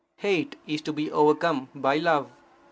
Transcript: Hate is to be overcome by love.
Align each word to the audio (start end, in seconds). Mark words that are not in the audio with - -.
Hate 0.15 0.55
is 0.65 0.81
to 0.81 0.93
be 0.93 1.11
overcome 1.11 1.69
by 1.75 1.97
love. 1.97 2.31